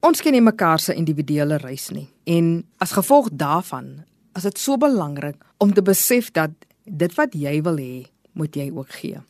[0.00, 2.06] Ons ken nie mekaar se individuele reis nie.
[2.24, 3.98] En as gevolg daarvan
[4.38, 8.70] is dit so belangrik om te besef dat dit wat jy wil hê, moet jy
[8.72, 9.20] ook gee.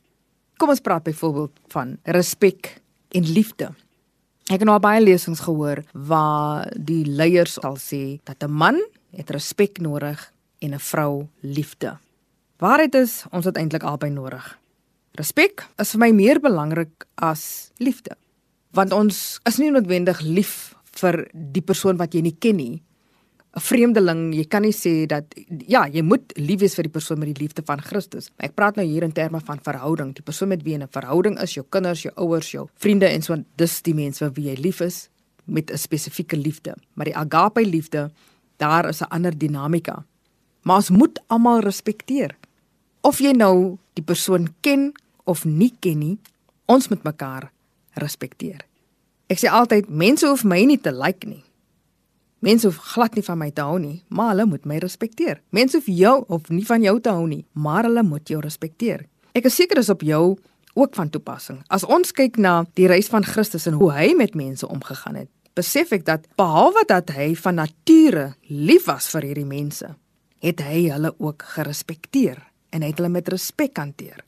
[0.63, 2.77] Kom ons praat byvoorbeeld van respek
[3.17, 3.73] en liefde.
[4.47, 8.79] Ek het nou baie lesings gehoor waar die leiers al sê dat 'n man
[9.11, 10.33] het respek nodig
[10.63, 11.99] en 'n vrou liefde.
[12.59, 14.59] Waarheid is ons het eintlik albei nodig.
[15.19, 18.17] Respek is vir my meer belangrik as liefde
[18.77, 22.83] want ons is nie noodwendig lief vir die persoon wat jy nie ken nie.
[23.51, 25.25] 'n Vreemdeling, jy kan nie sê dat
[25.67, 28.31] ja, jy moet lief wees vir die persoon met die liefde van Christus.
[28.39, 31.39] Ek praat nou hier in terme van verhouding, die persoon met wie jy 'n verhouding
[31.43, 34.57] is, jou kinders, jou ouers, jou vriende en so dis die mense vir wie jy
[34.63, 35.09] lief is
[35.47, 36.77] met 'n spesifieke liefde.
[36.95, 38.11] Maar die agape liefde,
[38.59, 40.05] daar is 'n ander dinamika.
[40.63, 42.37] Maar ons moet almal respekteer.
[43.01, 44.93] Of jy nou die persoon ken
[45.25, 46.19] of nie ken nie,
[46.67, 47.51] ons moet mekaar
[47.99, 48.61] respekteer.
[49.31, 51.43] Ek sê altyd mense hoef my nie te like nie.
[52.41, 55.43] Mense hoef glad nie van my te hou nie, maar hulle moet my respekteer.
[55.53, 59.05] Mense hoef jou of nie van jou te hou nie, maar hulle moet jou respekteer.
[59.37, 60.39] Ek is seker dis op jou
[60.75, 61.61] ook van toepassing.
[61.69, 65.31] As ons kyk na die reis van Christus en hoe hy met mense omgegaan het,
[65.59, 69.91] besef ek dat behalwe dat hy van nature lief was vir hierdie mense,
[70.41, 72.41] het hy hulle ook gerespekteer
[72.73, 74.23] en hy het hulle met respek hanteer.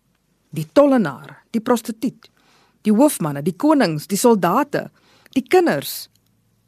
[0.52, 2.28] Die tollenaar, die prostituut,
[2.86, 4.88] die hoofmanne, die konings, die soldate,
[5.36, 6.08] die kinders,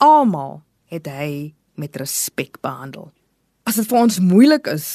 [0.03, 0.63] almal
[0.93, 3.11] het hy met respek behandel.
[3.65, 4.89] As dit vir ons moeilik is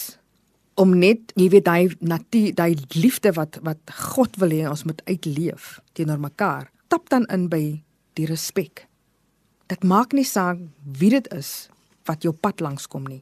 [0.80, 3.82] om net, jy weet, daai natuur, daai liefde wat wat
[4.14, 7.64] God wil hê ons moet uitleef teenoor mekaar, tap dan in by
[8.16, 8.86] die respek.
[9.70, 10.62] Dit maak nie saak
[11.00, 11.68] wie dit is
[12.08, 13.22] wat jou pad langs kom nie.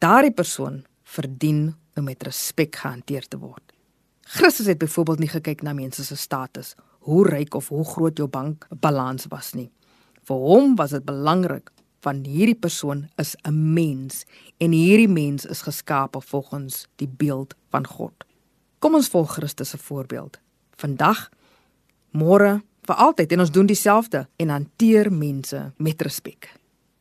[0.00, 3.64] Daardie persoon verdien om met respek gehanteer te word.
[4.32, 8.28] Christus het byvoorbeeld nie gekyk na mense se status hoe ryk of hoe groot jou
[8.30, 9.70] bankbalans was nie.
[10.22, 11.72] Vir hom was dit belangrik
[12.02, 14.24] van hierdie persoon is 'n mens
[14.58, 18.24] en hierdie mens is geskape volgens die beeld van God.
[18.78, 20.40] Kom ons volg Christus se voorbeeld.
[20.76, 21.30] Vandag,
[22.10, 26.54] môre, vir altyd en ons doen dieselfde en hanteer mense met respek.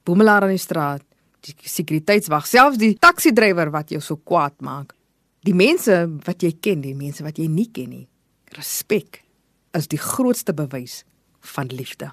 [0.03, 1.01] Boemelaar aan die straat,
[1.39, 4.95] die sekuriteitswag, selfs die taxi-drywer wat jou so kwaad maak.
[5.43, 8.07] Die mense wat jy ken, die mense wat jy nie ken nie.
[8.45, 9.20] Respek
[9.77, 11.03] is die grootste bewys
[11.53, 12.11] van liefde.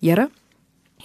[0.00, 0.28] Here,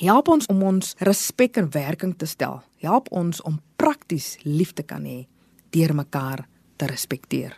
[0.01, 2.61] help ons om ons respek in werking te stel.
[2.83, 5.23] Help ons om prakties lief te kan hê
[5.71, 6.45] deur mekaar
[6.77, 7.55] te respekteer.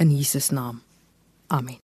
[0.00, 0.80] In Jesus naam.
[1.52, 1.82] Amen.